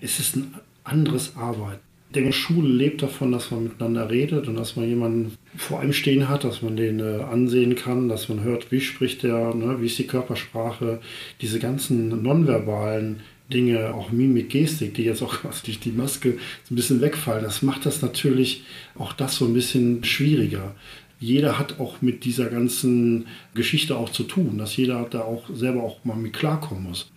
Es 0.00 0.18
ist 0.18 0.36
ein 0.36 0.54
anderes 0.84 1.36
Arbeiten 1.36 1.80
denke, 2.14 2.32
Schule 2.32 2.68
lebt 2.68 3.02
davon, 3.02 3.32
dass 3.32 3.50
man 3.50 3.64
miteinander 3.64 4.10
redet 4.10 4.48
und 4.48 4.56
dass 4.56 4.76
man 4.76 4.88
jemanden 4.88 5.36
vor 5.56 5.80
einem 5.80 5.92
stehen 5.92 6.28
hat, 6.28 6.44
dass 6.44 6.62
man 6.62 6.76
den 6.76 7.00
äh, 7.00 7.22
ansehen 7.22 7.76
kann, 7.76 8.08
dass 8.08 8.28
man 8.28 8.42
hört, 8.42 8.72
wie 8.72 8.80
spricht 8.80 9.22
der, 9.22 9.54
ne, 9.54 9.80
wie 9.80 9.86
ist 9.86 9.98
die 9.98 10.06
Körpersprache, 10.06 11.00
diese 11.40 11.58
ganzen 11.58 12.22
nonverbalen 12.22 13.20
Dinge, 13.52 13.94
auch 13.94 14.10
Mimik, 14.10 14.50
Gestik, 14.50 14.94
die 14.94 15.04
jetzt 15.04 15.22
auch 15.22 15.44
also 15.44 15.64
durch 15.64 15.80
die 15.80 15.92
Maske 15.92 16.38
so 16.64 16.74
ein 16.74 16.76
bisschen 16.76 17.00
wegfallen, 17.00 17.44
das 17.44 17.62
macht 17.62 17.86
das 17.86 18.02
natürlich 18.02 18.64
auch 18.96 19.12
das 19.12 19.36
so 19.36 19.46
ein 19.46 19.54
bisschen 19.54 20.04
schwieriger. 20.04 20.74
Jeder 21.20 21.58
hat 21.58 21.78
auch 21.78 22.00
mit 22.00 22.24
dieser 22.24 22.46
ganzen 22.46 23.26
Geschichte 23.54 23.96
auch 23.96 24.08
zu 24.08 24.24
tun, 24.24 24.56
dass 24.56 24.76
jeder 24.76 25.06
da 25.08 25.20
auch 25.20 25.44
selber 25.54 25.82
auch 25.82 26.02
mal 26.04 26.16
mit 26.16 26.32
klarkommen 26.32 26.84
muss. 26.84 27.10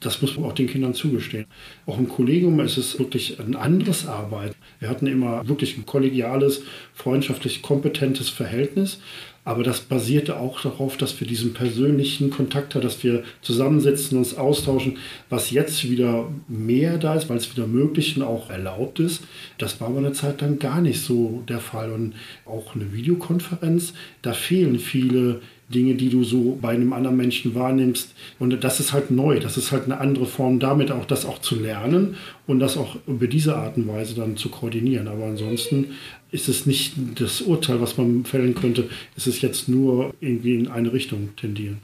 Das 0.00 0.20
muss 0.20 0.36
man 0.36 0.44
auch 0.44 0.52
den 0.52 0.66
Kindern 0.66 0.92
zugestehen. 0.92 1.46
Auch 1.86 1.96
im 1.96 2.08
Kollegium 2.08 2.60
ist 2.60 2.76
es 2.76 2.98
wirklich 2.98 3.38
ein 3.40 3.56
anderes 3.56 4.06
Arbeiten. 4.06 4.56
Wir 4.80 4.90
hatten 4.90 5.06
immer 5.06 5.48
wirklich 5.48 5.78
ein 5.78 5.86
kollegiales, 5.86 6.62
freundschaftlich 6.92 7.62
kompetentes 7.62 8.28
Verhältnis. 8.28 9.00
Aber 9.44 9.62
das 9.62 9.80
basierte 9.80 10.38
auch 10.38 10.60
darauf, 10.62 10.96
dass 10.96 11.20
wir 11.20 11.26
diesen 11.26 11.52
persönlichen 11.52 12.30
Kontakt 12.30 12.74
haben, 12.74 12.82
dass 12.82 13.04
wir 13.04 13.24
zusammensitzen, 13.42 14.16
uns 14.16 14.36
austauschen, 14.36 14.96
was 15.28 15.50
jetzt 15.50 15.88
wieder 15.88 16.30
mehr 16.48 16.96
da 16.96 17.14
ist, 17.14 17.28
weil 17.28 17.36
es 17.36 17.54
wieder 17.54 17.66
möglich 17.66 18.16
und 18.16 18.22
auch 18.22 18.48
erlaubt 18.48 19.00
ist. 19.00 19.22
Das 19.58 19.80
war 19.80 19.88
aber 19.88 19.98
eine 19.98 20.12
Zeit 20.12 20.40
lang 20.40 20.58
gar 20.58 20.80
nicht 20.80 21.02
so 21.02 21.42
der 21.46 21.60
Fall. 21.60 21.92
Und 21.92 22.14
auch 22.46 22.74
eine 22.74 22.92
Videokonferenz, 22.92 23.92
da 24.22 24.32
fehlen 24.32 24.78
viele 24.78 25.42
Dinge, 25.68 25.94
die 25.94 26.10
du 26.10 26.24
so 26.24 26.58
bei 26.60 26.70
einem 26.70 26.92
anderen 26.92 27.16
Menschen 27.16 27.54
wahrnimmst. 27.54 28.14
Und 28.38 28.62
das 28.62 28.80
ist 28.80 28.92
halt 28.92 29.10
neu, 29.10 29.40
das 29.40 29.56
ist 29.56 29.72
halt 29.72 29.84
eine 29.84 29.98
andere 29.98 30.26
Form, 30.26 30.58
damit 30.60 30.90
auch 30.90 31.06
das 31.06 31.24
auch 31.24 31.40
zu 31.40 31.58
lernen 31.58 32.16
und 32.46 32.60
das 32.60 32.76
auch 32.76 32.96
über 33.06 33.26
diese 33.26 33.56
Art 33.56 33.76
und 33.76 33.88
Weise 33.88 34.14
dann 34.14 34.36
zu 34.36 34.48
koordinieren. 34.50 35.08
Aber 35.08 35.24
ansonsten 35.24 35.86
ist 36.30 36.48
es 36.48 36.66
nicht 36.66 36.94
das 37.20 37.42
Urteil, 37.42 37.80
was 37.80 37.96
man 37.96 38.24
fällen 38.24 38.54
könnte, 38.54 38.88
es 39.16 39.26
ist 39.26 39.42
jetzt 39.42 39.68
nur 39.68 40.14
irgendwie 40.20 40.54
in 40.56 40.68
eine 40.68 40.92
Richtung 40.92 41.30
tendieren. 41.36 41.78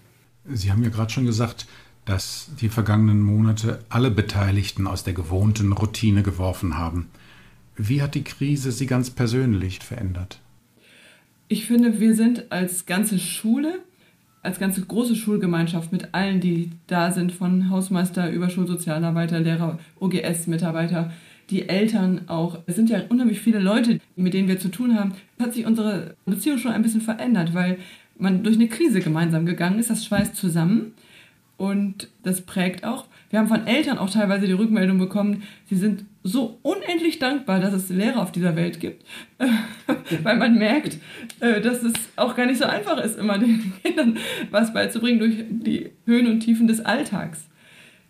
Sie 0.52 0.70
haben 0.72 0.82
ja 0.82 0.90
gerade 0.90 1.12
schon 1.12 1.26
gesagt, 1.26 1.66
dass 2.04 2.50
die 2.60 2.68
vergangenen 2.68 3.20
Monate 3.22 3.80
alle 3.88 4.10
Beteiligten 4.10 4.86
aus 4.86 5.04
der 5.04 5.12
gewohnten 5.12 5.72
Routine 5.72 6.22
geworfen 6.22 6.76
haben. 6.76 7.06
Wie 7.76 8.02
hat 8.02 8.14
die 8.14 8.24
Krise 8.24 8.72
Sie 8.72 8.86
ganz 8.86 9.10
persönlich 9.10 9.78
verändert? 9.78 10.40
Ich 11.52 11.66
finde, 11.66 11.98
wir 11.98 12.14
sind 12.14 12.52
als 12.52 12.86
ganze 12.86 13.18
Schule, 13.18 13.80
als 14.40 14.60
ganze 14.60 14.82
große 14.82 15.16
Schulgemeinschaft 15.16 15.90
mit 15.90 16.14
allen, 16.14 16.40
die 16.40 16.70
da 16.86 17.10
sind, 17.10 17.32
von 17.32 17.70
Hausmeister 17.70 18.30
über 18.30 18.48
Schulsozialarbeiter, 18.48 19.40
Lehrer, 19.40 19.80
OGS-Mitarbeiter, 19.98 21.12
die 21.50 21.68
Eltern 21.68 22.28
auch. 22.28 22.60
Es 22.66 22.76
sind 22.76 22.88
ja 22.88 23.02
unheimlich 23.08 23.40
viele 23.40 23.58
Leute, 23.58 23.98
mit 24.14 24.32
denen 24.32 24.46
wir 24.46 24.60
zu 24.60 24.68
tun 24.68 24.96
haben. 24.96 25.14
Hat 25.40 25.52
sich 25.52 25.66
unsere 25.66 26.14
Beziehung 26.24 26.58
schon 26.58 26.70
ein 26.70 26.82
bisschen 26.82 27.00
verändert, 27.00 27.52
weil 27.52 27.78
man 28.16 28.44
durch 28.44 28.54
eine 28.54 28.68
Krise 28.68 29.00
gemeinsam 29.00 29.44
gegangen 29.44 29.80
ist. 29.80 29.90
Das 29.90 30.04
schweißt 30.04 30.36
zusammen. 30.36 30.94
Und 31.56 32.10
das 32.22 32.42
prägt 32.42 32.84
auch. 32.84 33.06
Wir 33.30 33.38
haben 33.38 33.48
von 33.48 33.66
Eltern 33.66 33.98
auch 33.98 34.10
teilweise 34.10 34.46
die 34.46 34.52
Rückmeldung 34.52 34.98
bekommen, 34.98 35.44
sie 35.66 35.76
sind 35.76 36.04
so 36.24 36.58
unendlich 36.62 37.20
dankbar, 37.20 37.60
dass 37.60 37.72
es 37.72 37.88
Lehrer 37.88 38.22
auf 38.22 38.32
dieser 38.32 38.56
Welt 38.56 38.80
gibt, 38.80 39.04
weil 40.22 40.36
man 40.36 40.58
merkt, 40.58 40.98
äh, 41.38 41.60
dass 41.60 41.82
es 41.82 41.94
auch 42.16 42.34
gar 42.34 42.46
nicht 42.46 42.58
so 42.58 42.64
einfach 42.64 42.98
ist, 42.98 43.18
immer 43.18 43.38
den 43.38 43.72
Kindern 43.82 44.18
was 44.50 44.72
beizubringen 44.72 45.20
durch 45.20 45.36
die 45.48 45.90
Höhen 46.06 46.26
und 46.26 46.40
Tiefen 46.40 46.66
des 46.66 46.80
Alltags. 46.80 47.46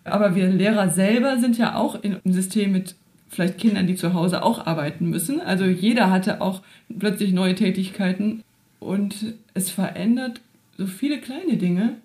Aber 0.05 0.35
wir 0.35 0.49
Lehrer 0.49 0.89
selber 0.89 1.39
sind 1.39 1.59
ja 1.59 1.75
auch 1.77 2.03
im 2.03 2.19
System 2.25 2.73
mit 2.73 2.97
vielleicht 3.29 3.59
Kindern, 3.59 3.87
die 3.87 3.95
zu 3.95 4.15
Hause 4.15 4.43
auch 4.43 4.67
arbeiten 4.67 5.09
müssen. 5.09 5.41
Also 5.41 5.65
jeder 5.67 6.11
hatte 6.11 6.41
auch 6.41 6.62
plötzlich 6.99 7.33
neue 7.33 7.55
Tätigkeiten 7.55 8.43
und 8.81 9.35
es 9.55 9.71
verändert 9.71 10.41
so 10.77 10.87
viele 10.87 11.19
kleine 11.19 11.59
Dinge. 11.59 11.97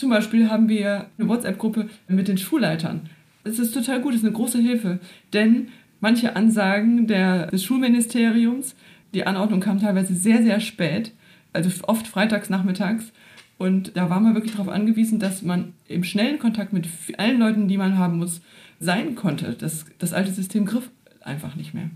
Zum 0.00 0.08
Beispiel 0.08 0.48
haben 0.48 0.70
wir 0.70 1.08
eine 1.18 1.28
WhatsApp-Gruppe 1.28 1.90
mit 2.08 2.26
den 2.26 2.38
Schulleitern. 2.38 3.10
Es 3.44 3.58
ist 3.58 3.74
total 3.74 4.00
gut, 4.00 4.14
es 4.14 4.20
ist 4.20 4.24
eine 4.24 4.32
große 4.32 4.58
Hilfe, 4.58 4.98
denn 5.34 5.68
manche 6.00 6.36
Ansagen 6.36 7.06
der, 7.06 7.48
des 7.48 7.62
Schulministeriums, 7.64 8.74
die 9.12 9.26
Anordnung 9.26 9.60
kam 9.60 9.78
teilweise 9.78 10.14
sehr, 10.14 10.42
sehr 10.42 10.58
spät, 10.60 11.12
also 11.52 11.68
oft 11.86 12.06
freitags 12.06 12.48
nachmittags. 12.48 13.12
Und 13.58 13.94
da 13.94 14.08
war 14.08 14.20
man 14.20 14.32
wirklich 14.32 14.52
darauf 14.52 14.70
angewiesen, 14.70 15.18
dass 15.18 15.42
man 15.42 15.74
im 15.86 16.02
schnellen 16.02 16.38
Kontakt 16.38 16.72
mit 16.72 16.88
allen 17.18 17.38
Leuten, 17.38 17.68
die 17.68 17.76
man 17.76 17.98
haben 17.98 18.16
muss, 18.16 18.40
sein 18.78 19.16
konnte. 19.16 19.54
Das, 19.58 19.84
das 19.98 20.14
alte 20.14 20.32
System 20.32 20.64
griff 20.64 20.88
einfach 21.20 21.56
nicht 21.56 21.74
mehr. 21.74 21.90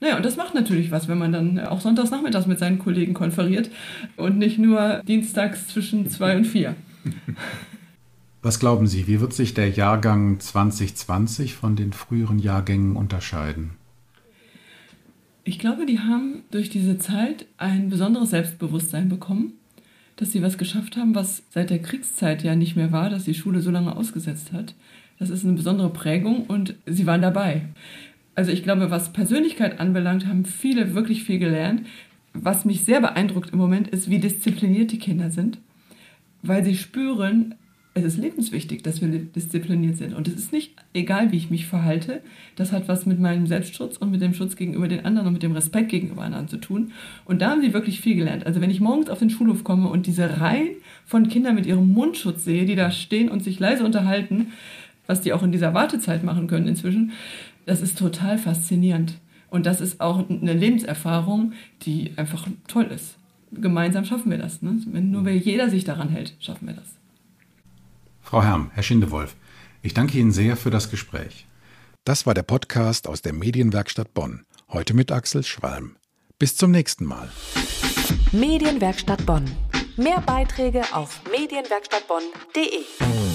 Naja, 0.00 0.16
und 0.16 0.24
das 0.24 0.38
macht 0.38 0.54
natürlich 0.54 0.90
was, 0.90 1.08
wenn 1.08 1.18
man 1.18 1.32
dann 1.32 1.60
auch 1.60 1.82
sonntags 1.82 2.10
nachmittags 2.10 2.46
mit 2.46 2.58
seinen 2.58 2.78
Kollegen 2.78 3.12
konferiert 3.12 3.68
und 4.16 4.38
nicht 4.38 4.58
nur 4.58 5.02
dienstags 5.06 5.68
zwischen 5.68 6.08
zwei 6.08 6.38
und 6.38 6.46
vier. 6.46 6.74
Was 8.42 8.58
glauben 8.58 8.86
Sie, 8.86 9.06
wie 9.06 9.20
wird 9.20 9.34
sich 9.34 9.52
der 9.52 9.68
Jahrgang 9.68 10.40
2020 10.40 11.54
von 11.54 11.76
den 11.76 11.92
früheren 11.92 12.38
Jahrgängen 12.38 12.96
unterscheiden? 12.96 13.72
Ich 15.44 15.58
glaube, 15.58 15.84
die 15.84 15.98
haben 15.98 16.42
durch 16.50 16.70
diese 16.70 16.96
Zeit 16.98 17.46
ein 17.58 17.90
besonderes 17.90 18.30
Selbstbewusstsein 18.30 19.08
bekommen, 19.08 19.54
dass 20.16 20.32
sie 20.32 20.42
was 20.42 20.58
geschafft 20.58 20.96
haben, 20.96 21.14
was 21.14 21.42
seit 21.50 21.70
der 21.70 21.80
Kriegszeit 21.80 22.42
ja 22.42 22.54
nicht 22.54 22.76
mehr 22.76 22.92
war, 22.92 23.10
dass 23.10 23.24
die 23.24 23.34
Schule 23.34 23.60
so 23.60 23.70
lange 23.70 23.96
ausgesetzt 23.96 24.52
hat. 24.52 24.74
Das 25.18 25.28
ist 25.28 25.44
eine 25.44 25.54
besondere 25.54 25.90
Prägung 25.90 26.44
und 26.44 26.74
sie 26.86 27.06
waren 27.06 27.22
dabei. 27.22 27.66
Also 28.34 28.52
ich 28.52 28.62
glaube, 28.62 28.90
was 28.90 29.12
Persönlichkeit 29.12 29.80
anbelangt, 29.80 30.26
haben 30.26 30.44
viele 30.44 30.94
wirklich 30.94 31.24
viel 31.24 31.38
gelernt. 31.38 31.86
Was 32.32 32.64
mich 32.64 32.84
sehr 32.84 33.00
beeindruckt 33.00 33.50
im 33.50 33.58
Moment 33.58 33.88
ist, 33.88 34.08
wie 34.08 34.18
diszipliniert 34.18 34.92
die 34.92 34.98
Kinder 34.98 35.30
sind, 35.30 35.58
weil 36.42 36.64
sie 36.64 36.76
spüren, 36.76 37.54
es 37.92 38.04
ist 38.04 38.18
lebenswichtig, 38.18 38.82
dass 38.82 39.00
wir 39.00 39.08
diszipliniert 39.08 39.96
sind. 39.96 40.14
Und 40.14 40.28
es 40.28 40.34
ist 40.34 40.52
nicht 40.52 40.74
egal, 40.94 41.32
wie 41.32 41.36
ich 41.36 41.50
mich 41.50 41.66
verhalte. 41.66 42.20
Das 42.54 42.70
hat 42.70 42.86
was 42.86 43.04
mit 43.04 43.18
meinem 43.18 43.46
Selbstschutz 43.46 43.96
und 43.96 44.12
mit 44.12 44.22
dem 44.22 44.32
Schutz 44.32 44.54
gegenüber 44.54 44.86
den 44.86 45.04
anderen 45.04 45.26
und 45.28 45.32
mit 45.32 45.42
dem 45.42 45.52
Respekt 45.52 45.88
gegenüber 45.88 46.22
anderen 46.22 46.46
zu 46.46 46.58
tun. 46.58 46.92
Und 47.24 47.42
da 47.42 47.50
haben 47.50 47.62
sie 47.62 47.72
wirklich 47.72 48.00
viel 48.00 48.14
gelernt. 48.14 48.46
Also 48.46 48.60
wenn 48.60 48.70
ich 48.70 48.80
morgens 48.80 49.10
auf 49.10 49.18
den 49.18 49.30
Schulhof 49.30 49.64
komme 49.64 49.88
und 49.88 50.06
diese 50.06 50.40
Reihen 50.40 50.76
von 51.04 51.28
Kindern 51.28 51.56
mit 51.56 51.66
ihrem 51.66 51.88
Mundschutz 51.88 52.44
sehe, 52.44 52.64
die 52.64 52.76
da 52.76 52.92
stehen 52.92 53.28
und 53.28 53.42
sich 53.42 53.58
leise 53.58 53.84
unterhalten, 53.84 54.48
was 55.08 55.20
die 55.20 55.32
auch 55.32 55.42
in 55.42 55.50
dieser 55.50 55.74
Wartezeit 55.74 56.22
machen 56.22 56.46
können 56.46 56.68
inzwischen, 56.68 57.10
das 57.66 57.82
ist 57.82 57.98
total 57.98 58.38
faszinierend. 58.38 59.14
Und 59.50 59.66
das 59.66 59.80
ist 59.80 60.00
auch 60.00 60.28
eine 60.28 60.52
Lebenserfahrung, 60.52 61.54
die 61.82 62.12
einfach 62.16 62.46
toll 62.68 62.88
ist. 62.94 63.16
Gemeinsam 63.52 64.04
schaffen 64.04 64.30
wir 64.30 64.38
das. 64.38 64.62
Ne? 64.62 64.80
Wenn 64.86 65.10
nur 65.10 65.28
jeder 65.28 65.70
sich 65.70 65.84
daran 65.84 66.08
hält, 66.08 66.34
schaffen 66.40 66.68
wir 66.68 66.74
das. 66.74 66.96
Frau 68.20 68.42
Herm, 68.42 68.70
Herr 68.74 68.82
Schindewolf, 68.82 69.34
ich 69.82 69.94
danke 69.94 70.18
Ihnen 70.18 70.30
sehr 70.30 70.56
für 70.56 70.70
das 70.70 70.90
Gespräch. 70.90 71.46
Das 72.04 72.26
war 72.26 72.34
der 72.34 72.42
Podcast 72.42 73.08
aus 73.08 73.22
der 73.22 73.32
Medienwerkstatt 73.32 74.14
Bonn. 74.14 74.44
Heute 74.68 74.94
mit 74.94 75.10
Axel 75.10 75.42
Schwalm. 75.42 75.96
Bis 76.38 76.56
zum 76.56 76.70
nächsten 76.70 77.04
Mal. 77.04 77.28
Medienwerkstatt 78.32 79.26
Bonn. 79.26 79.44
Mehr 79.96 80.20
Beiträge 80.20 80.82
auf 80.92 81.20
medienwerkstattbonn.de. 81.30 83.29